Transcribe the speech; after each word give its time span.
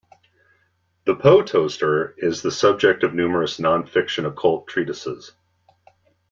The 1.05 1.15
Poe 1.15 1.43
Toaster 1.43 2.15
is 2.17 2.41
the 2.41 2.49
subject 2.49 3.03
of 3.03 3.13
numerous 3.13 3.59
non-fiction 3.59 4.25
occult 4.25 4.65
treatises. 4.67 5.33